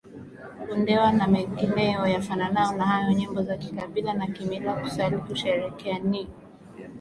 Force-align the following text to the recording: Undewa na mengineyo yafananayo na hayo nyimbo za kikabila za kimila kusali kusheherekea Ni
Undewa 0.73 1.09
na 1.11 1.27
mengineyo 1.27 2.03
yafananayo 2.15 2.71
na 2.77 2.85
hayo 2.85 3.11
nyimbo 3.13 3.41
za 3.43 3.57
kikabila 3.57 4.17
za 4.17 4.27
kimila 4.27 4.73
kusali 4.73 5.17
kusheherekea 5.17 5.99
Ni 5.99 6.27